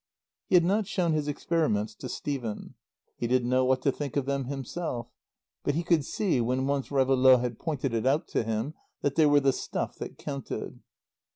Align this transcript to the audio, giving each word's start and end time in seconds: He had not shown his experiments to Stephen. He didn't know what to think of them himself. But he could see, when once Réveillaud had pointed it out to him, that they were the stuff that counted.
He 0.47 0.55
had 0.55 0.63
not 0.65 0.87
shown 0.87 1.13
his 1.13 1.27
experiments 1.27 1.93
to 1.97 2.09
Stephen. 2.09 2.73
He 3.17 3.27
didn't 3.27 3.49
know 3.49 3.63
what 3.63 3.83
to 3.83 3.91
think 3.91 4.17
of 4.17 4.25
them 4.25 4.45
himself. 4.45 5.11
But 5.63 5.75
he 5.75 5.83
could 5.83 6.03
see, 6.03 6.41
when 6.41 6.65
once 6.65 6.87
Réveillaud 6.89 7.41
had 7.41 7.59
pointed 7.59 7.93
it 7.93 8.07
out 8.07 8.27
to 8.29 8.41
him, 8.41 8.73
that 9.03 9.13
they 9.13 9.27
were 9.27 9.41
the 9.41 9.53
stuff 9.53 9.97
that 9.99 10.17
counted. 10.17 10.79